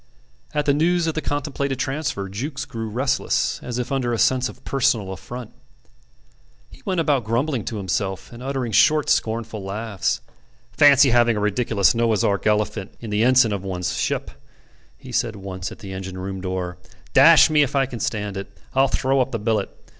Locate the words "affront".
5.13-5.53